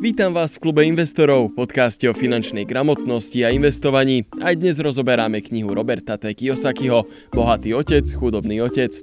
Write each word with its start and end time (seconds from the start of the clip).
Vítam 0.00 0.32
vás 0.32 0.56
v 0.56 0.64
klube 0.64 0.80
investorov, 0.88 1.52
podcaste 1.52 2.08
o 2.08 2.16
finančnej 2.16 2.64
gramotnosti 2.64 3.36
a 3.44 3.52
investovaní. 3.52 4.24
Aj 4.40 4.56
dnes 4.56 4.80
rozoberáme 4.80 5.44
knihu 5.44 5.76
Roberta 5.76 6.16
T. 6.16 6.32
Kiyosakiho 6.32 7.04
Bohatý 7.36 7.76
otec, 7.76 8.08
chudobný 8.08 8.64
otec. 8.64 8.96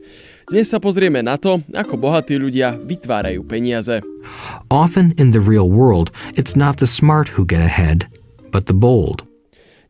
Dnes 0.49 0.65
sa 0.65 0.81
pozrieme 0.81 1.21
na 1.21 1.38
to, 1.38 1.62
ako 1.70 2.02
bohatí 2.02 2.41
ľudia 2.41 2.81
vytvárajú 2.81 3.46
peniaze. 3.46 4.02
Often 4.73 5.13
in 5.21 5.38
the 5.38 5.38
real 5.38 5.70
world, 5.70 6.10
it's 6.33 6.57
not 6.57 6.82
the 6.82 6.89
smart 6.89 7.29
who 7.38 7.45
get 7.45 7.61
ahead, 7.61 8.09
but 8.50 8.66
the 8.66 8.73
bold. 8.73 9.21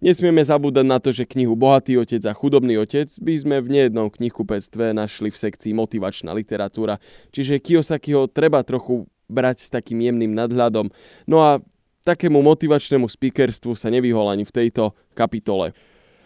Nesmieme 0.04 0.44
zabúdať 0.44 0.86
na 0.86 1.00
to, 1.00 1.16
že 1.16 1.24
knihu 1.24 1.56
Bohatý 1.56 1.96
otec 1.96 2.20
a 2.28 2.36
chudobný 2.36 2.84
otec 2.84 3.08
by 3.24 3.34
sme 3.34 3.58
v 3.64 3.68
nejednom 3.80 4.12
knihkupectve 4.12 4.92
našli 4.92 5.32
v 5.32 5.40
sekcii 5.40 5.72
motivačná 5.72 6.36
literatúra, 6.36 7.00
čiže 7.32 7.64
Kiyosakiho 7.64 8.28
treba 8.28 8.60
trochu 8.68 9.08
brať 9.28 9.64
s 9.64 9.70
takým 9.72 10.00
jemným 10.04 10.34
nadhľadom. 10.34 10.92
No 11.28 11.38
a 11.44 11.60
takému 12.08 12.40
motivačnému 12.40 13.08
speakerstvu 13.12 13.76
sa 13.76 13.92
nevyhol 13.92 14.32
ani 14.32 14.48
v 14.48 14.56
tejto 14.56 14.96
kapitole. 15.12 15.76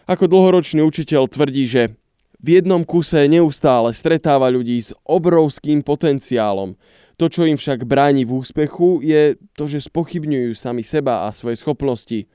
Ako 0.06 0.30
dlhoročný 0.30 0.86
učiteľ 0.86 1.30
tvrdí, 1.30 1.66
že 1.66 1.84
v 2.42 2.58
jednom 2.58 2.82
kuse 2.82 3.30
neustále 3.30 3.94
stretáva 3.94 4.50
ľudí 4.50 4.82
s 4.82 4.98
obrovským 5.06 5.86
potenciálom. 5.86 6.74
To, 7.22 7.30
čo 7.30 7.46
im 7.46 7.54
však 7.54 7.86
bráni 7.86 8.26
v 8.26 8.42
úspechu, 8.42 8.98
je 9.06 9.38
to, 9.54 9.70
že 9.70 9.86
spochybňujú 9.86 10.58
sami 10.58 10.82
seba 10.82 11.30
a 11.30 11.34
svoje 11.34 11.62
schopnosti. 11.62 12.26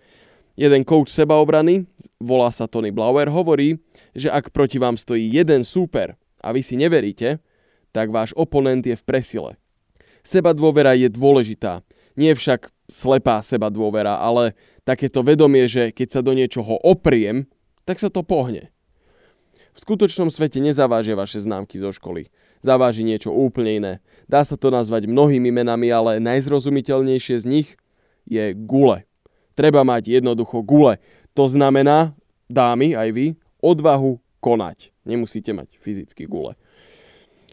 Jeden 0.54 0.86
coach 0.86 1.10
sebaobrany, 1.10 1.90
volá 2.22 2.54
sa 2.54 2.70
Tony 2.70 2.94
Blauer, 2.94 3.26
hovorí, 3.28 3.82
že 4.14 4.30
ak 4.30 4.54
proti 4.54 4.78
vám 4.78 4.94
stojí 4.94 5.26
jeden 5.26 5.66
súper 5.66 6.14
a 6.38 6.54
vy 6.54 6.62
si 6.62 6.78
neveríte, 6.78 7.42
tak 7.90 8.14
váš 8.14 8.30
oponent 8.38 8.86
je 8.86 8.94
v 8.94 9.04
presile. 9.04 9.58
Seba 10.26 10.50
dôvera 10.50 10.98
je 10.98 11.06
dôležitá. 11.06 11.86
Nie 12.18 12.34
však 12.34 12.74
slepá 12.90 13.38
seba 13.46 13.70
dôvera, 13.70 14.18
ale 14.18 14.58
takéto 14.82 15.22
vedomie, 15.22 15.70
že 15.70 15.94
keď 15.94 16.08
sa 16.10 16.20
do 16.26 16.34
niečoho 16.34 16.82
opriem, 16.82 17.46
tak 17.86 18.02
sa 18.02 18.10
to 18.10 18.26
pohne. 18.26 18.74
V 19.70 19.78
skutočnom 19.78 20.26
svete 20.26 20.58
nezavážia 20.58 21.14
vaše 21.14 21.38
známky 21.38 21.78
zo 21.78 21.94
školy. 21.94 22.26
Zaváži 22.58 23.06
niečo 23.06 23.30
úplne 23.30 23.72
iné. 23.78 23.92
Dá 24.26 24.42
sa 24.42 24.58
to 24.58 24.74
nazvať 24.74 25.06
mnohými 25.06 25.52
menami, 25.54 25.94
ale 25.94 26.18
najzrozumiteľnejšie 26.18 27.36
z 27.38 27.46
nich 27.46 27.68
je 28.26 28.50
gule. 28.56 29.06
Treba 29.54 29.86
mať 29.86 30.18
jednoducho 30.18 30.64
gule. 30.66 30.98
To 31.38 31.46
znamená, 31.46 32.18
dámy, 32.50 32.98
aj 32.98 33.08
vy, 33.14 33.26
odvahu 33.62 34.18
konať. 34.42 34.90
Nemusíte 35.06 35.54
mať 35.54 35.76
fyzicky 35.78 36.26
gule. 36.26 36.58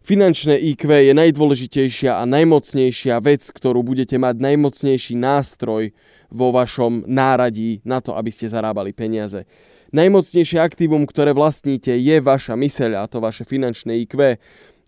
Finančné 0.04 0.60
IQ 0.60 0.84
je 1.00 1.16
najdôležitejšia 1.16 2.20
a 2.20 2.28
najmocnejšia 2.28 3.24
vec, 3.24 3.48
ktorú 3.48 3.88
budete 3.88 4.20
mať 4.20 4.36
najmocnejší 4.36 5.16
nástroj 5.16 5.96
vo 6.28 6.52
vašom 6.52 7.08
náradí 7.08 7.80
na 7.88 8.04
to, 8.04 8.12
aby 8.12 8.28
ste 8.28 8.52
zarábali 8.52 8.92
peniaze. 8.92 9.48
Najmocnejšie 9.96 10.60
aktívum, 10.60 11.08
ktoré 11.08 11.32
vlastníte, 11.32 11.96
je 11.96 12.20
vaša 12.20 12.60
myseľ 12.60 13.00
a 13.00 13.08
to 13.08 13.24
vaše 13.24 13.48
finančné 13.48 14.04
IQ. 14.04 14.36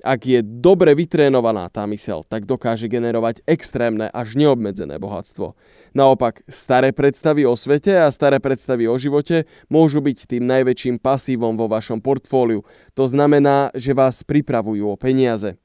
Ak 0.06 0.30
je 0.30 0.46
dobre 0.46 0.94
vytrénovaná 0.94 1.66
tá 1.74 1.82
mysel, 1.90 2.22
tak 2.30 2.46
dokáže 2.46 2.86
generovať 2.86 3.42
extrémne 3.50 4.06
až 4.14 4.38
neobmedzené 4.38 5.02
bohatstvo. 5.02 5.58
Naopak, 5.98 6.46
staré 6.46 6.94
predstavy 6.94 7.42
o 7.42 7.58
svete 7.58 7.98
a 7.98 8.14
staré 8.14 8.38
predstavy 8.38 8.86
o 8.86 8.94
živote 9.02 9.50
môžu 9.66 10.06
byť 10.06 10.30
tým 10.30 10.46
najväčším 10.46 11.02
pasívom 11.02 11.58
vo 11.58 11.66
vašom 11.66 12.06
portfóliu. 12.06 12.62
To 12.94 13.10
znamená, 13.10 13.74
že 13.74 13.98
vás 13.98 14.22
pripravujú 14.22 14.94
o 14.94 14.94
peniaze. 14.94 15.58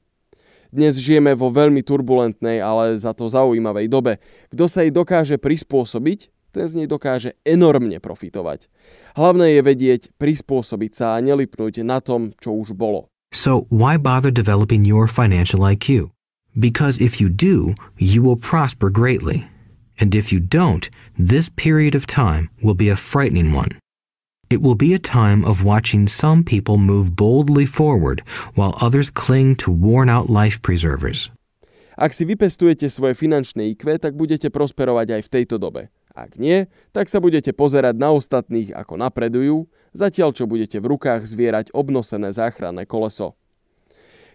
Dnes 0.73 0.97
žijeme 0.97 1.37
vo 1.37 1.53
veľmi 1.53 1.85
turbulentnej, 1.85 2.65
ale 2.65 2.97
za 2.97 3.13
to 3.13 3.29
zaujímavej 3.29 3.93
dobe. 3.93 4.17
Kto 4.49 4.65
sa 4.65 4.81
jej 4.81 4.89
dokáže 4.89 5.37
prispôsobiť, 5.37 6.33
ten 6.49 6.65
z 6.65 6.81
nej 6.81 6.89
dokáže 6.89 7.37
enormne 7.45 8.01
profitovať. 8.01 8.73
Hlavné 9.13 9.53
je 9.53 9.61
vedieť 9.61 10.01
prispôsobiť 10.17 10.91
sa 10.97 11.05
a 11.13 11.21
nelipnúť 11.21 11.85
na 11.85 12.01
tom, 12.01 12.33
čo 12.41 12.57
už 12.57 12.73
bolo. 12.73 13.10
So 13.31 13.65
why 13.69 13.95
bother 13.97 14.31
developing 14.31 14.83
your 14.83 15.07
financial 15.07 15.61
IQ? 15.61 16.11
Because 16.59 16.99
if 16.99 17.21
you 17.21 17.29
do, 17.29 17.75
you 17.97 18.21
will 18.21 18.35
prosper 18.35 18.89
greatly. 18.89 19.47
And 19.99 20.13
if 20.13 20.33
you 20.33 20.39
don't, 20.39 20.89
this 21.17 21.47
period 21.47 21.95
of 21.95 22.05
time 22.05 22.49
will 22.61 22.73
be 22.75 22.89
a 22.89 22.99
frightening 22.99 23.53
one. 23.53 23.79
It 24.49 24.61
will 24.61 24.75
be 24.75 24.93
a 24.93 24.99
time 24.99 25.45
of 25.45 25.63
watching 25.63 26.11
some 26.11 26.43
people 26.43 26.75
move 26.75 27.15
boldly 27.15 27.65
forward 27.65 28.21
while 28.55 28.75
others 28.81 29.09
cling 29.09 29.55
to 29.63 29.71
worn 29.71 30.09
out 30.09 30.29
life 30.29 30.61
preservers. 30.61 31.31
Ak 31.95 32.11
si 32.11 32.27
vypestujete 32.27 32.91
svoje 32.91 33.15
finančné 33.15 33.71
IQ, 33.71 33.95
tak 34.01 34.19
budete 34.19 34.51
prosperovať 34.51 35.07
aj 35.15 35.21
v 35.23 35.31
tejto 35.31 35.55
dobe. 35.55 35.87
Ak 36.11 36.35
nie, 36.35 36.67
tak 36.91 37.07
sa 37.07 37.23
budete 37.23 37.55
pozerať 37.55 37.95
na 37.95 38.11
ostatných, 38.11 38.75
ako 38.75 38.99
napredujú, 38.99 39.71
zatiaľ 39.91 40.35
čo 40.35 40.47
budete 40.47 40.79
v 40.79 40.95
rukách 40.95 41.27
zvierať 41.27 41.71
obnosené 41.75 42.31
záchranné 42.31 42.87
koleso. 42.87 43.35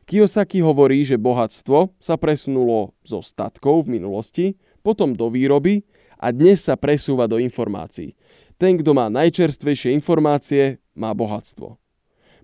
Kiyosaki 0.06 0.62
hovorí, 0.62 1.02
že 1.02 1.18
bohatstvo 1.18 1.98
sa 1.98 2.14
presunulo 2.14 2.94
zo 3.02 3.18
statkov 3.26 3.90
v 3.90 3.98
minulosti, 3.98 4.46
potom 4.86 5.18
do 5.18 5.26
výroby 5.26 5.82
a 6.14 6.30
dnes 6.30 6.62
sa 6.62 6.78
presúva 6.78 7.26
do 7.26 7.42
informácií. 7.42 8.14
Ten, 8.54 8.78
kto 8.78 8.94
má 8.94 9.10
najčerstvejšie 9.10 9.90
informácie, 9.98 10.78
má 10.94 11.10
bohatstvo. 11.10 11.76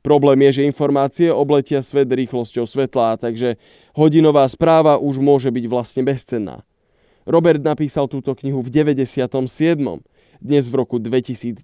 Problém 0.03 0.51
je, 0.51 0.59
že 0.59 0.69
informácie 0.69 1.31
obletia 1.31 1.79
svet 1.79 2.11
rýchlosťou 2.11 2.67
svetla, 2.67 3.23
takže 3.23 3.55
hodinová 3.95 4.43
správa 4.51 4.99
už 4.99 5.23
môže 5.23 5.47
byť 5.47 5.65
vlastne 5.71 6.03
bezcenná. 6.03 6.67
Robert 7.23 7.63
napísal 7.63 8.11
túto 8.11 8.35
knihu 8.35 8.59
v 8.59 8.69
97. 8.75 9.23
Dnes 10.43 10.67
v 10.67 10.75
roku 10.75 10.99
2019 10.99 11.63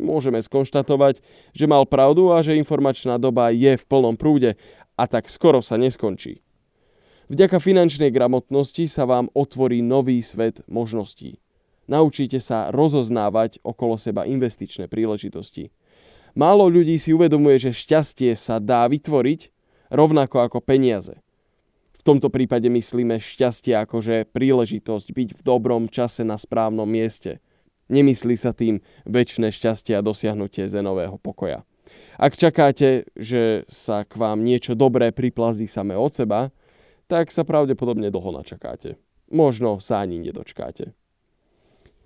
môžeme 0.00 0.40
skonštatovať, 0.40 1.20
že 1.52 1.68
mal 1.68 1.84
pravdu 1.84 2.32
a 2.32 2.40
že 2.40 2.56
informačná 2.56 3.20
doba 3.20 3.52
je 3.52 3.76
v 3.76 3.84
plnom 3.84 4.16
prúde 4.16 4.56
a 4.96 5.04
tak 5.04 5.28
skoro 5.28 5.60
sa 5.60 5.76
neskončí. 5.76 6.40
Vďaka 7.28 7.60
finančnej 7.60 8.08
gramotnosti 8.08 8.88
sa 8.88 9.04
vám 9.04 9.28
otvorí 9.36 9.84
nový 9.84 10.24
svet 10.24 10.64
možností. 10.64 11.44
Naučíte 11.92 12.40
sa 12.40 12.72
rozoznávať 12.72 13.60
okolo 13.60 14.00
seba 14.00 14.24
investičné 14.24 14.88
príležitosti. 14.88 15.68
Málo 16.32 16.72
ľudí 16.72 16.96
si 16.96 17.12
uvedomuje, 17.12 17.60
že 17.60 17.76
šťastie 17.76 18.32
sa 18.32 18.56
dá 18.56 18.88
vytvoriť 18.88 19.52
rovnako 19.92 20.40
ako 20.48 20.64
peniaze– 20.64 21.20
v 22.00 22.16
tomto 22.16 22.32
prípade 22.32 22.64
myslíme 22.64 23.20
šťastie 23.20 23.76
ako 23.76 24.00
že 24.00 24.24
príležitosť 24.32 25.12
byť 25.12 25.28
v 25.36 25.40
dobrom 25.44 25.84
čase 25.84 26.24
na 26.24 26.40
správnom 26.40 26.88
mieste. 26.88 27.44
Nemyslí 27.90 28.38
sa 28.38 28.54
tým 28.54 28.78
väčšie 29.04 29.50
šťastie 29.50 29.98
a 29.98 30.06
dosiahnutie 30.06 30.70
zenového 30.70 31.18
pokoja. 31.18 31.66
Ak 32.20 32.38
čakáte, 32.38 33.10
že 33.18 33.66
sa 33.66 34.06
k 34.06 34.14
vám 34.14 34.46
niečo 34.46 34.78
dobré 34.78 35.10
priplazí 35.10 35.66
same 35.66 35.98
od 35.98 36.14
seba, 36.14 36.54
tak 37.10 37.34
sa 37.34 37.42
pravdepodobne 37.42 38.14
dlho 38.14 38.30
načakáte. 38.30 38.94
Možno 39.26 39.82
sa 39.82 40.06
ani 40.06 40.22
nedočkáte. 40.22 40.94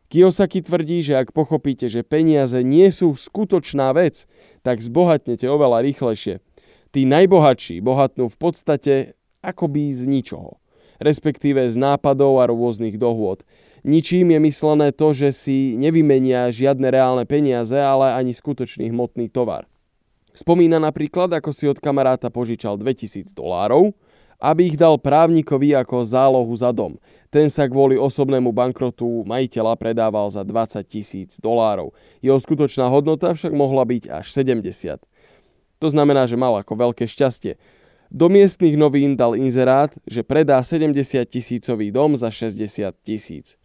Kiyosaki 0.08 0.62
tvrdí, 0.62 1.02
že 1.02 1.18
ak 1.18 1.34
pochopíte, 1.34 1.90
že 1.90 2.06
peniaze 2.06 2.62
nie 2.62 2.88
sú 2.88 3.12
skutočná 3.12 3.90
vec, 3.92 4.30
tak 4.62 4.80
zbohatnete 4.80 5.44
oveľa 5.48 5.84
rýchlejšie. 5.84 6.40
Tí 6.94 7.00
najbohatší 7.04 7.82
bohatnú 7.82 8.30
v 8.30 8.36
podstate 8.38 8.94
akoby 9.42 9.90
z 9.90 10.06
ničoho, 10.06 10.62
respektíve 11.02 11.66
z 11.66 11.76
nápadov 11.76 12.38
a 12.38 12.48
rôznych 12.48 12.94
dohôd. 12.96 13.42
Ničím 13.84 14.32
je 14.32 14.40
myslené 14.40 14.96
to, 14.96 15.12
že 15.12 15.28
si 15.36 15.76
nevymenia 15.76 16.48
žiadne 16.48 16.88
reálne 16.88 17.28
peniaze, 17.28 17.76
ale 17.76 18.16
ani 18.16 18.32
skutočný 18.32 18.88
hmotný 18.88 19.28
tovar. 19.28 19.68
Spomína 20.32 20.80
napríklad, 20.80 21.28
ako 21.36 21.52
si 21.52 21.68
od 21.68 21.76
kamaráta 21.76 22.32
požičal 22.32 22.80
2000 22.80 23.36
dolárov, 23.36 23.92
aby 24.40 24.72
ich 24.72 24.80
dal 24.80 24.96
právnikovi 24.96 25.76
ako 25.76 26.00
zálohu 26.00 26.50
za 26.56 26.72
dom. 26.72 26.96
Ten 27.28 27.52
sa 27.52 27.68
kvôli 27.68 28.00
osobnému 28.00 28.56
bankrotu 28.56 29.20
majiteľa 29.28 29.76
predával 29.76 30.32
za 30.32 30.42
20 30.48 30.80
tisíc 30.88 31.37
dolárov. 31.37 31.92
Jeho 32.25 32.40
skutočná 32.40 32.88
hodnota 32.88 33.37
však 33.37 33.52
mohla 33.52 33.84
byť 33.84 34.08
až 34.10 34.26
70. 34.32 34.96
To 35.78 35.88
znamená, 35.92 36.25
že 36.25 36.40
mal 36.40 36.56
ako 36.56 36.72
veľké 36.72 37.04
šťastie. 37.04 37.60
Do 38.08 38.32
miestnych 38.32 38.80
novín 38.80 39.12
dal 39.12 39.37
inzerát, 39.37 39.92
že 40.08 40.25
predá 40.25 40.56
70 40.64 40.96
tisícový 41.28 41.92
dom 41.92 42.16
za 42.16 42.32
60 42.32 42.64
tisíc. 43.04 43.60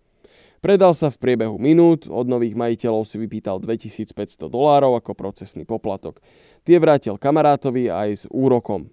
Predal 0.59 0.91
sa 0.91 1.07
v 1.07 1.19
priebehu 1.23 1.55
minút, 1.55 2.03
od 2.11 2.27
nových 2.27 2.51
majiteľov 2.51 3.07
si 3.07 3.15
vypýtal 3.15 3.63
2500 3.63 4.51
dolárov 4.51 4.99
ako 4.99 5.15
procesný 5.15 5.63
poplatok. 5.63 6.19
Tie 6.67 6.75
vrátil 6.75 7.15
kamarátovi 7.15 7.87
aj 7.87 8.09
s 8.11 8.23
úrokom. 8.27 8.91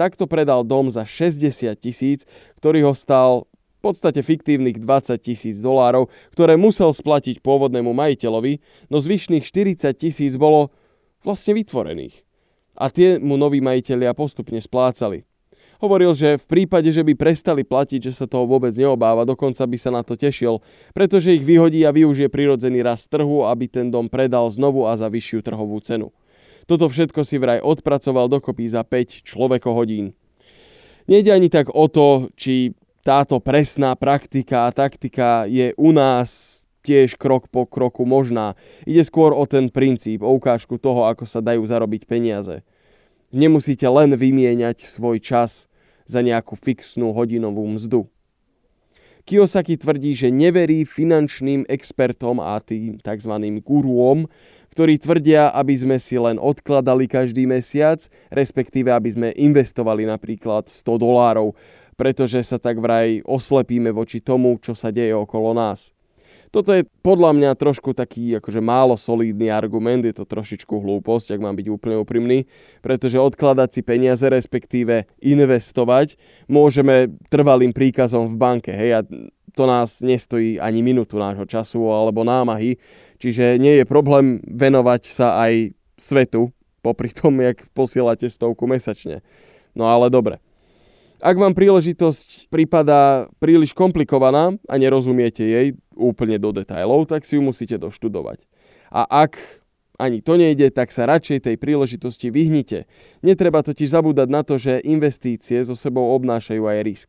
Takto 0.00 0.24
predal 0.24 0.64
dom 0.64 0.88
za 0.88 1.04
60 1.04 1.68
tisíc, 1.76 2.24
ktorý 2.56 2.88
ho 2.88 2.94
stal 2.96 3.44
v 3.82 3.92
podstate 3.92 4.24
fiktívnych 4.24 4.80
20 4.80 5.20
tisíc 5.20 5.60
dolárov, 5.60 6.08
ktoré 6.32 6.56
musel 6.56 6.88
splatiť 6.96 7.44
pôvodnému 7.44 7.92
majiteľovi, 7.92 8.64
no 8.88 8.96
zvyšných 8.96 9.44
40 9.44 9.92
tisíc 9.92 10.32
bolo 10.40 10.72
vlastne 11.20 11.52
vytvorených 11.52 12.24
a 12.72 12.88
tie 12.88 13.20
mu 13.20 13.36
noví 13.36 13.60
majiteľia 13.60 14.16
postupne 14.16 14.58
splácali. 14.58 15.28
Hovoril, 15.82 16.14
že 16.14 16.38
v 16.38 16.46
prípade, 16.46 16.94
že 16.94 17.02
by 17.02 17.18
prestali 17.18 17.66
platiť, 17.66 18.06
že 18.06 18.14
sa 18.14 18.30
toho 18.30 18.46
vôbec 18.46 18.70
neobáva, 18.70 19.26
dokonca 19.26 19.66
by 19.66 19.74
sa 19.74 19.90
na 19.90 20.06
to 20.06 20.14
tešil, 20.14 20.62
pretože 20.94 21.34
ich 21.34 21.42
vyhodí 21.42 21.82
a 21.82 21.90
využije 21.90 22.30
prirodzený 22.30 22.86
rast 22.86 23.10
trhu, 23.10 23.42
aby 23.50 23.66
ten 23.66 23.90
dom 23.90 24.06
predal 24.06 24.46
znovu 24.46 24.86
a 24.86 24.94
za 24.94 25.10
vyššiu 25.10 25.42
trhovú 25.42 25.82
cenu. 25.82 26.14
Toto 26.70 26.86
všetko 26.86 27.26
si 27.26 27.34
vraj 27.34 27.58
odpracoval 27.58 28.30
dokopy 28.30 28.70
za 28.70 28.86
5 28.86 29.26
človekohodín. 29.26 30.14
Nejde 31.10 31.34
ani 31.34 31.50
tak 31.50 31.74
o 31.74 31.90
to, 31.90 32.30
či 32.38 32.78
táto 33.02 33.42
presná 33.42 33.98
praktika 33.98 34.70
a 34.70 34.74
taktika 34.74 35.50
je 35.50 35.74
u 35.74 35.90
nás 35.90 36.62
tiež 36.86 37.18
krok 37.18 37.50
po 37.50 37.66
kroku 37.66 38.06
možná. 38.06 38.54
Ide 38.86 39.02
skôr 39.02 39.34
o 39.34 39.42
ten 39.50 39.66
princíp, 39.66 40.22
o 40.22 40.30
ukážku 40.30 40.78
toho, 40.78 41.10
ako 41.10 41.26
sa 41.26 41.42
dajú 41.42 41.66
zarobiť 41.66 42.06
peniaze. 42.06 42.62
Nemusíte 43.34 43.90
len 43.90 44.14
vymieňať 44.14 44.86
svoj 44.86 45.18
čas 45.18 45.71
za 46.06 46.20
nejakú 46.20 46.58
fixnú 46.58 47.10
hodinovú 47.14 47.66
mzdu. 47.66 48.06
Kiyosaki 49.22 49.78
tvrdí, 49.78 50.18
že 50.18 50.34
neverí 50.34 50.82
finančným 50.82 51.62
expertom 51.70 52.42
a 52.42 52.58
tým 52.58 52.98
tzv. 52.98 53.34
guruom, 53.62 54.26
ktorí 54.74 54.98
tvrdia, 54.98 55.54
aby 55.54 55.74
sme 55.78 55.96
si 56.02 56.18
len 56.18 56.42
odkladali 56.42 57.06
každý 57.06 57.46
mesiac, 57.46 58.02
respektíve 58.34 58.90
aby 58.90 59.08
sme 59.14 59.28
investovali 59.38 60.08
napríklad 60.10 60.66
100 60.66 60.98
dolárov, 60.98 61.54
pretože 61.94 62.42
sa 62.42 62.58
tak 62.58 62.82
vraj 62.82 63.22
oslepíme 63.22 63.94
voči 63.94 64.18
tomu, 64.18 64.58
čo 64.58 64.74
sa 64.74 64.90
deje 64.90 65.14
okolo 65.14 65.54
nás. 65.54 65.94
Toto 66.52 66.76
je 66.76 66.84
podľa 67.00 67.32
mňa 67.32 67.50
trošku 67.56 67.96
taký 67.96 68.36
akože 68.36 68.60
málo 68.60 69.00
solídny 69.00 69.48
argument, 69.48 70.04
je 70.04 70.12
to 70.12 70.28
trošičku 70.28 70.84
hlúposť, 70.84 71.32
ak 71.32 71.40
mám 71.40 71.56
byť 71.56 71.66
úplne 71.72 71.96
úprimný, 71.96 72.44
pretože 72.84 73.16
odkladať 73.16 73.68
si 73.72 73.80
peniaze, 73.80 74.20
respektíve 74.28 75.08
investovať, 75.24 76.20
môžeme 76.52 77.16
trvalým 77.32 77.72
príkazom 77.72 78.28
v 78.28 78.36
banke, 78.36 78.68
hej, 78.68 79.00
a 79.00 79.02
to 79.56 79.64
nás 79.64 80.04
nestojí 80.04 80.60
ani 80.60 80.84
minútu 80.84 81.16
nášho 81.16 81.48
času 81.48 81.88
alebo 81.88 82.20
námahy, 82.20 82.76
čiže 83.16 83.56
nie 83.56 83.80
je 83.80 83.88
problém 83.88 84.44
venovať 84.44 85.02
sa 85.08 85.40
aj 85.48 85.72
svetu, 85.96 86.52
popri 86.84 87.08
tom, 87.16 87.40
jak 87.40 87.64
posielate 87.72 88.28
stovku 88.28 88.68
mesačne. 88.68 89.24
No 89.72 89.88
ale 89.88 90.12
dobre. 90.12 90.36
Ak 91.22 91.38
vám 91.38 91.54
príležitosť 91.54 92.50
prípada 92.50 93.30
príliš 93.38 93.70
komplikovaná 93.70 94.58
a 94.66 94.74
nerozumiete 94.74 95.46
jej 95.46 95.78
úplne 95.94 96.34
do 96.34 96.50
detajlov, 96.50 97.06
tak 97.06 97.22
si 97.22 97.38
ju 97.38 97.42
musíte 97.46 97.78
doštudovať. 97.78 98.42
A 98.90 99.06
ak 99.06 99.38
ani 100.02 100.18
to 100.18 100.34
nejde, 100.34 100.74
tak 100.74 100.90
sa 100.90 101.06
radšej 101.06 101.46
tej 101.46 101.56
príležitosti 101.62 102.26
vyhnite. 102.26 102.90
Netreba 103.22 103.62
totiž 103.62 103.94
zabúdať 103.94 104.28
na 104.34 104.42
to, 104.42 104.58
že 104.58 104.82
investície 104.82 105.62
so 105.62 105.78
sebou 105.78 106.10
obnášajú 106.18 106.66
aj 106.66 106.78
risk. 106.82 107.08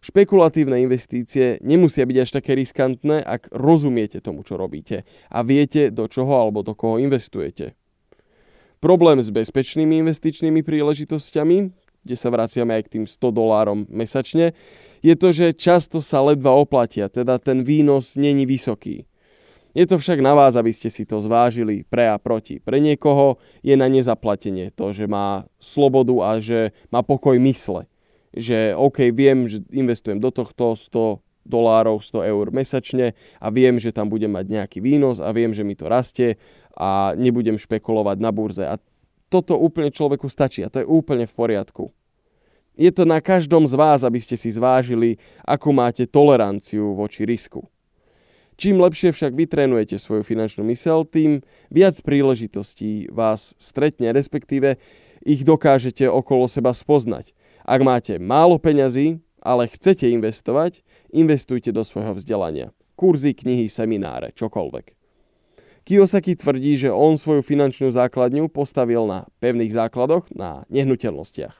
Špekulatívne 0.00 0.80
investície 0.80 1.60
nemusia 1.60 2.08
byť 2.08 2.18
až 2.24 2.30
také 2.32 2.56
riskantné, 2.56 3.20
ak 3.20 3.52
rozumiete 3.52 4.24
tomu, 4.24 4.48
čo 4.48 4.56
robíte 4.56 5.04
a 5.28 5.44
viete, 5.44 5.92
do 5.92 6.08
čoho 6.08 6.40
alebo 6.40 6.64
do 6.64 6.72
koho 6.72 6.96
investujete. 6.96 7.76
Problém 8.82 9.22
s 9.22 9.30
bezpečnými 9.30 10.02
investičnými 10.02 10.64
príležitosťami, 10.66 11.81
kde 12.02 12.16
sa 12.18 12.28
vraciame 12.28 12.74
aj 12.78 12.82
k 12.86 12.92
tým 12.98 13.04
100 13.06 13.32
dolárom 13.32 13.86
mesačne, 13.88 14.52
je 15.02 15.14
to, 15.18 15.34
že 15.34 15.58
často 15.58 15.98
sa 15.98 16.22
ledva 16.22 16.54
oplatia, 16.54 17.10
teda 17.10 17.42
ten 17.42 17.66
výnos 17.66 18.14
není 18.14 18.46
vysoký. 18.46 19.06
Je 19.72 19.88
to 19.88 19.96
však 19.96 20.20
na 20.20 20.36
vás, 20.36 20.52
aby 20.52 20.68
ste 20.68 20.92
si 20.92 21.08
to 21.08 21.16
zvážili 21.24 21.88
pre 21.88 22.04
a 22.04 22.20
proti. 22.20 22.60
Pre 22.60 22.76
niekoho 22.76 23.40
je 23.64 23.72
na 23.72 23.88
nezaplatenie 23.88 24.68
to, 24.76 24.92
že 24.92 25.08
má 25.08 25.48
slobodu 25.56 26.16
a 26.20 26.30
že 26.44 26.76
má 26.92 27.00
pokoj 27.00 27.40
mysle. 27.40 27.88
Že 28.36 28.76
OK, 28.76 29.08
viem, 29.16 29.48
že 29.48 29.64
investujem 29.72 30.20
do 30.20 30.28
tohto 30.28 30.76
100 30.76 31.24
dolárov, 31.48 32.04
100 32.04 32.30
eur 32.30 32.46
mesačne 32.52 33.16
a 33.40 33.48
viem, 33.48 33.80
že 33.80 33.96
tam 33.96 34.12
budem 34.12 34.30
mať 34.30 34.46
nejaký 34.46 34.78
výnos 34.84 35.18
a 35.18 35.32
viem, 35.32 35.50
že 35.56 35.64
mi 35.64 35.74
to 35.74 35.88
rastie 35.88 36.36
a 36.76 37.16
nebudem 37.16 37.56
špekulovať 37.56 38.16
na 38.20 38.30
burze. 38.30 38.64
A 38.68 38.76
toto 39.32 39.56
úplne 39.56 39.88
človeku 39.88 40.28
stačí 40.28 40.60
a 40.60 40.68
to 40.68 40.84
je 40.84 40.86
úplne 40.86 41.24
v 41.24 41.32
poriadku. 41.32 41.88
Je 42.76 42.92
to 42.92 43.08
na 43.08 43.20
každom 43.20 43.64
z 43.64 43.72
vás, 43.76 44.04
aby 44.04 44.20
ste 44.20 44.36
si 44.36 44.52
zvážili, 44.52 45.16
akú 45.44 45.72
máte 45.72 46.04
toleranciu 46.04 46.92
voči 46.92 47.24
risku. 47.24 47.68
Čím 48.60 48.84
lepšie 48.84 49.16
však 49.16 49.32
vytrenujete 49.32 49.96
svoju 49.96 50.20
finančnú 50.24 50.64
mysel, 50.68 51.08
tým 51.08 51.40
viac 51.72 51.96
príležitostí 52.04 53.08
vás 53.08 53.56
stretne, 53.56 54.12
respektíve 54.12 54.76
ich 55.24 55.40
dokážete 55.44 56.04
okolo 56.08 56.44
seba 56.48 56.76
spoznať. 56.76 57.32
Ak 57.64 57.80
máte 57.80 58.20
málo 58.20 58.60
peňazí, 58.60 59.20
ale 59.42 59.66
chcete 59.66 60.06
investovať, 60.12 60.84
investujte 61.10 61.74
do 61.74 61.82
svojho 61.82 62.14
vzdelania. 62.14 62.70
Kurzy, 62.94 63.34
knihy, 63.34 63.66
semináre, 63.66 64.30
čokoľvek. 64.36 65.01
Kiyosaki 65.82 66.38
tvrdí, 66.38 66.78
že 66.78 66.94
on 66.94 67.18
svoju 67.18 67.42
finančnú 67.42 67.90
základňu 67.90 68.46
postavil 68.46 69.02
na 69.06 69.26
pevných 69.42 69.74
základoch 69.74 70.30
na 70.30 70.62
nehnuteľnostiach. 70.70 71.58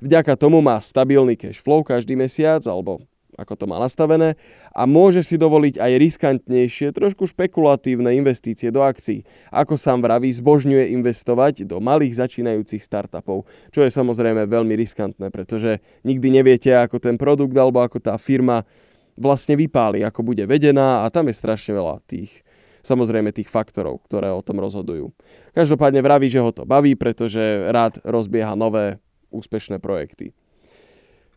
Vďaka 0.00 0.38
tomu 0.40 0.64
má 0.64 0.80
stabilný 0.80 1.36
cash 1.36 1.60
flow 1.60 1.84
každý 1.84 2.16
mesiac, 2.16 2.64
alebo 2.64 3.04
ako 3.38 3.54
to 3.54 3.64
má 3.70 3.78
nastavené, 3.78 4.34
a 4.74 4.82
môže 4.82 5.22
si 5.22 5.38
dovoliť 5.38 5.78
aj 5.78 5.92
riskantnejšie, 5.94 6.90
trošku 6.90 7.30
špekulatívne 7.30 8.10
investície 8.18 8.74
do 8.74 8.82
akcií. 8.82 9.22
Ako 9.54 9.78
sám 9.78 10.02
vraví, 10.02 10.26
zbožňuje 10.34 10.90
investovať 10.98 11.62
do 11.62 11.78
malých 11.78 12.18
začínajúcich 12.18 12.82
startupov, 12.82 13.46
čo 13.70 13.86
je 13.86 13.94
samozrejme 13.94 14.42
veľmi 14.50 14.74
riskantné, 14.74 15.30
pretože 15.30 15.78
nikdy 16.02 16.34
neviete, 16.34 16.74
ako 16.74 16.98
ten 16.98 17.14
produkt 17.14 17.54
alebo 17.54 17.78
ako 17.78 18.02
tá 18.02 18.18
firma 18.18 18.66
vlastne 19.14 19.54
vypáli, 19.54 20.02
ako 20.02 20.26
bude 20.26 20.42
vedená 20.46 21.06
a 21.06 21.10
tam 21.10 21.30
je 21.30 21.38
strašne 21.38 21.78
veľa 21.78 22.02
tých 22.10 22.42
samozrejme 22.82 23.34
tých 23.34 23.50
faktorov, 23.50 24.04
ktoré 24.06 24.30
o 24.32 24.44
tom 24.44 24.62
rozhodujú. 24.62 25.12
Každopádne 25.54 26.00
vraví, 26.02 26.30
že 26.30 26.42
ho 26.42 26.50
to 26.54 26.64
baví, 26.64 26.94
pretože 26.94 27.40
rád 27.70 28.00
rozbieha 28.04 28.54
nové 28.54 29.02
úspešné 29.30 29.78
projekty. 29.82 30.32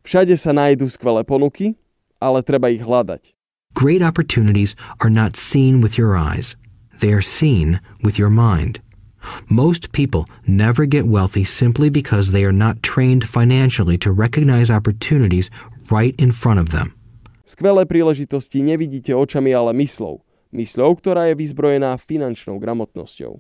Všade 0.02 0.34
sa 0.40 0.56
nájdú 0.56 0.90
skvelé 0.90 1.22
ponuky, 1.22 1.78
ale 2.18 2.42
treba 2.42 2.74
ich 2.74 2.82
hľadať. 2.82 3.38
Great 3.78 4.04
opportunities 4.04 4.76
are 5.00 5.14
not 5.14 5.38
seen 5.38 5.80
with 5.80 5.96
your 5.96 6.18
eyes. 6.18 6.60
They 7.00 7.14
are 7.16 7.24
seen 7.24 7.80
with 8.04 8.20
your 8.20 8.30
mind. 8.30 8.84
Most 9.48 9.94
people 9.94 10.26
never 10.50 10.90
get 10.90 11.06
wealthy 11.06 11.46
simply 11.46 11.90
because 11.90 12.34
they 12.34 12.44
are 12.44 12.56
not 12.56 12.82
trained 12.82 13.24
financially 13.24 13.98
to 14.02 14.12
recognize 14.12 14.74
opportunities 14.74 15.54
right 15.94 16.18
in 16.18 16.34
front 16.34 16.60
of 16.60 16.74
them. 16.74 16.98
Skvelé 17.46 17.86
príležitosti 17.86 18.64
nevidíte 18.64 19.12
očami, 19.14 19.52
ale 19.54 19.76
myslou 19.78 20.24
mysľou, 20.52 20.96
ktorá 21.00 21.31
je 21.31 21.40
vyzbrojená 21.40 21.96
finančnou 22.00 22.60
gramotnosťou. 22.60 23.40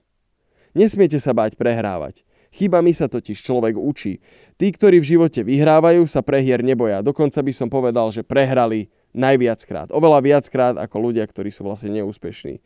Nesmiete 0.71 1.19
sa 1.19 1.35
báť 1.35 1.59
prehrávať. 1.59 2.23
Chybami 2.51 2.91
sa 2.91 3.07
totiž 3.07 3.39
človek 3.39 3.79
učí. 3.79 4.19
Tí, 4.59 4.67
ktorí 4.75 4.99
v 4.99 5.09
živote 5.15 5.39
vyhrávajú, 5.39 6.03
sa 6.03 6.19
prehier 6.19 6.59
neboja. 6.59 6.99
Dokonca 6.99 7.39
by 7.39 7.53
som 7.55 7.71
povedal, 7.71 8.11
že 8.11 8.27
prehrali 8.27 8.91
najviackrát. 9.15 9.91
Oveľa 9.95 10.19
viackrát 10.19 10.75
ako 10.75 11.11
ľudia, 11.11 11.23
ktorí 11.23 11.47
sú 11.47 11.63
vlastne 11.63 11.95
neúspešní. 11.95 12.59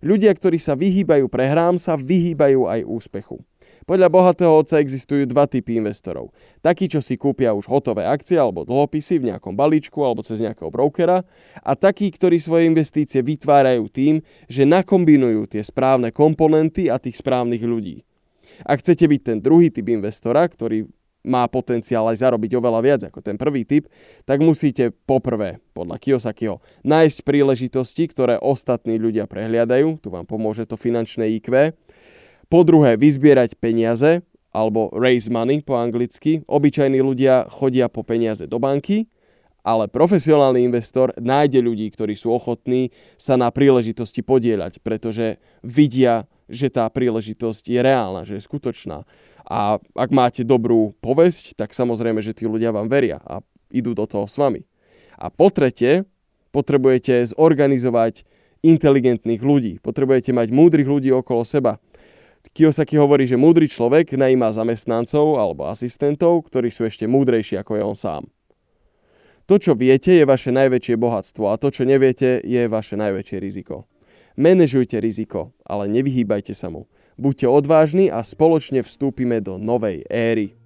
Ľudia, 0.00 0.32
ktorí 0.32 0.56
sa 0.56 0.72
vyhýbajú 0.76 1.28
prehrám, 1.28 1.76
sa 1.76 1.96
vyhýbajú 1.96 2.68
aj 2.68 2.80
úspechu. 2.84 3.40
Podľa 3.86 4.10
bohatého 4.10 4.50
otca 4.50 4.82
existujú 4.82 5.30
dva 5.30 5.46
typy 5.46 5.78
investorov. 5.78 6.34
Takí, 6.58 6.90
čo 6.90 6.98
si 6.98 7.14
kúpia 7.14 7.54
už 7.54 7.70
hotové 7.70 8.02
akcie 8.02 8.34
alebo 8.34 8.66
dlhopisy 8.66 9.22
v 9.22 9.30
nejakom 9.30 9.54
balíčku 9.54 10.02
alebo 10.02 10.26
cez 10.26 10.42
nejakého 10.42 10.74
brokera 10.74 11.22
a 11.62 11.72
takí, 11.78 12.10
ktorí 12.10 12.42
svoje 12.42 12.66
investície 12.66 13.22
vytvárajú 13.22 13.86
tým, 13.86 14.26
že 14.50 14.66
nakombinujú 14.66 15.54
tie 15.54 15.62
správne 15.62 16.10
komponenty 16.10 16.90
a 16.90 16.98
tých 16.98 17.22
správnych 17.22 17.62
ľudí. 17.62 18.02
Ak 18.66 18.82
chcete 18.82 19.06
byť 19.06 19.20
ten 19.22 19.38
druhý 19.38 19.70
typ 19.70 19.86
investora, 19.86 20.50
ktorý 20.50 20.90
má 21.22 21.46
potenciál 21.46 22.10
aj 22.10 22.22
zarobiť 22.26 22.58
oveľa 22.58 22.80
viac 22.82 23.00
ako 23.06 23.22
ten 23.22 23.38
prvý 23.38 23.62
typ, 23.66 23.86
tak 24.26 24.42
musíte 24.42 24.94
poprvé, 25.06 25.58
podľa 25.74 25.98
Kiyosakiho, 25.98 26.62
nájsť 26.86 27.22
príležitosti, 27.22 28.06
ktoré 28.10 28.38
ostatní 28.38 28.98
ľudia 28.98 29.26
prehliadajú, 29.26 30.02
tu 30.02 30.08
vám 30.10 30.26
pomôže 30.26 30.66
to 30.66 30.78
finančné 30.78 31.26
IQ, 31.38 31.74
po 32.46 32.62
druhé, 32.62 32.94
vyzbierať 32.94 33.58
peniaze, 33.58 34.22
alebo 34.56 34.88
raise 34.96 35.28
money 35.28 35.60
po 35.60 35.76
anglicky. 35.76 36.40
Obyčajní 36.48 37.04
ľudia 37.04 37.44
chodia 37.52 37.92
po 37.92 38.00
peniaze 38.00 38.48
do 38.48 38.56
banky, 38.56 39.04
ale 39.60 39.90
profesionálny 39.90 40.64
investor 40.64 41.12
nájde 41.20 41.60
ľudí, 41.60 41.90
ktorí 41.92 42.16
sú 42.16 42.32
ochotní 42.32 42.94
sa 43.20 43.36
na 43.36 43.52
príležitosti 43.52 44.24
podieľať, 44.24 44.80
pretože 44.80 45.42
vidia, 45.60 46.24
že 46.46 46.70
tá 46.72 46.86
príležitosť 46.88 47.68
je 47.68 47.80
reálna, 47.82 48.22
že 48.22 48.38
je 48.38 48.46
skutočná. 48.46 49.04
A 49.46 49.82
ak 49.94 50.10
máte 50.14 50.46
dobrú 50.46 50.94
povesť, 51.02 51.58
tak 51.58 51.74
samozrejme, 51.74 52.22
že 52.22 52.32
tí 52.32 52.46
ľudia 52.46 52.70
vám 52.72 52.86
veria 52.86 53.20
a 53.26 53.42
idú 53.74 53.92
do 53.92 54.06
toho 54.06 54.24
s 54.30 54.38
vami. 54.38 54.64
A 55.18 55.28
po 55.28 55.50
tretie, 55.50 56.06
potrebujete 56.56 57.36
zorganizovať 57.36 58.24
inteligentných 58.64 59.42
ľudí. 59.44 59.72
Potrebujete 59.84 60.32
mať 60.32 60.48
múdrych 60.48 60.88
ľudí 60.88 61.12
okolo 61.12 61.44
seba 61.44 61.76
Kiyosaki 62.52 63.00
hovorí, 63.00 63.26
že 63.26 63.40
múdry 63.40 63.66
človek 63.66 64.14
najíma 64.14 64.54
zamestnancov 64.54 65.40
alebo 65.40 65.66
asistentov, 65.66 66.46
ktorí 66.46 66.70
sú 66.70 66.86
ešte 66.86 67.08
múdrejší 67.10 67.58
ako 67.58 67.72
je 67.78 67.82
on 67.82 67.96
sám. 67.98 68.24
To, 69.46 69.62
čo 69.62 69.78
viete, 69.78 70.10
je 70.10 70.26
vaše 70.26 70.50
najväčšie 70.50 70.98
bohatstvo 70.98 71.50
a 71.50 71.58
to, 71.58 71.70
čo 71.70 71.86
neviete, 71.86 72.42
je 72.42 72.66
vaše 72.66 72.98
najväčšie 72.98 73.38
riziko. 73.38 73.86
Menežujte 74.34 74.98
riziko, 74.98 75.54
ale 75.62 75.86
nevyhýbajte 75.86 76.50
sa 76.52 76.68
mu. 76.68 76.90
Buďte 77.16 77.48
odvážni 77.48 78.12
a 78.12 78.20
spoločne 78.20 78.84
vstúpime 78.84 79.40
do 79.40 79.56
novej 79.56 80.04
éry. 80.10 80.58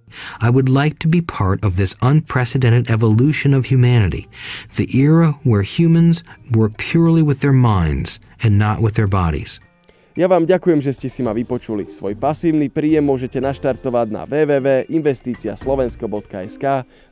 I 0.43 0.49
would 0.49 0.67
like 0.67 0.99
to 0.99 1.07
be 1.07 1.21
part 1.21 1.63
of 1.63 1.79
this 1.79 1.95
unprecedented 2.01 2.91
evolution 2.91 3.53
of 3.53 3.71
humanity, 3.71 4.27
the 4.75 4.91
era 4.91 5.39
where 5.47 5.63
humans 5.63 6.19
work 6.51 6.75
purely 6.75 7.23
with 7.23 7.39
their 7.39 7.55
minds 7.55 8.19
and 8.43 8.59
not 8.59 8.83
with 8.83 8.99
their 8.99 9.07
bodies. 9.07 9.63
Ja 10.11 10.27
vám 10.27 10.43
ďakujem, 10.43 10.83
že 10.83 10.91
ste 10.91 11.07
si 11.07 11.23
ma 11.23 11.31
vypočuli. 11.31 11.87
Svoj 11.87 12.19
pasívny 12.19 12.67
príjem 12.67 13.07
môžete 13.07 13.39
naštartovať 13.39 14.11
na 14.11 14.27
www.investiciaslovensko.sk 14.27 16.65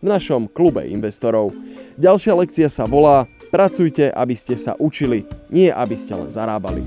v 0.04 0.06
našom 0.06 0.52
klube 0.52 0.84
investorov. 0.84 1.56
Ďalšia 1.96 2.36
lekcia 2.36 2.68
sa 2.68 2.84
volá 2.84 3.24
Pracujte, 3.50 4.14
aby 4.14 4.36
ste 4.36 4.60
sa 4.60 4.76
učili, 4.78 5.26
nie 5.50 5.74
aby 5.74 5.98
ste 5.98 6.14
len 6.14 6.30
zarábali. 6.30 6.86